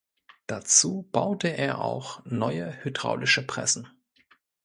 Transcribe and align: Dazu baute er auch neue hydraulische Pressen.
Dazu 0.47 1.07
baute 1.11 1.47
er 1.49 1.79
auch 1.81 2.25
neue 2.25 2.83
hydraulische 2.83 3.45
Pressen. 3.45 3.87